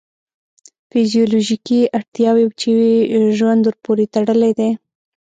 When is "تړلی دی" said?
4.13-4.69